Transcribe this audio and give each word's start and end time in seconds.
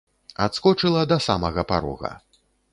Адскочыла 0.45 1.03
да 1.13 1.17
самага 1.27 1.61
парога. 1.73 2.13